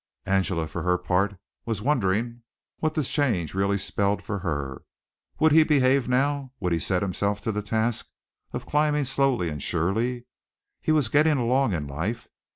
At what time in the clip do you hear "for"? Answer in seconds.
0.65-0.81, 4.23-4.39